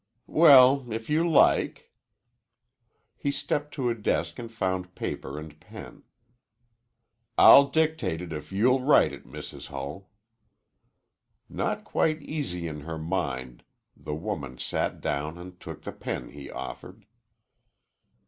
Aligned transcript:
"Well, 0.25 0.91
if 0.91 1.11
you 1.11 1.29
like." 1.29 1.91
He 3.15 3.29
stepped 3.29 3.71
to 3.75 3.89
a 3.91 3.93
desk 3.93 4.39
and 4.39 4.51
found 4.51 4.95
paper 4.95 5.37
and 5.37 5.59
pen. 5.59 6.01
"I'll 7.37 7.67
dictate 7.67 8.19
it 8.19 8.33
if 8.33 8.51
you'll 8.51 8.81
write 8.81 9.11
it, 9.11 9.27
Mrs. 9.27 9.67
Hull." 9.67 10.09
Not 11.47 11.83
quite 11.83 12.19
easy 12.23 12.67
in 12.67 12.79
her 12.79 12.97
mind, 12.97 13.61
the 13.95 14.15
woman 14.15 14.57
sat 14.57 15.01
down 15.01 15.37
and 15.37 15.59
took 15.59 15.83
the 15.83 15.91
pen 15.91 16.29
he 16.29 16.49
offered. 16.49 17.05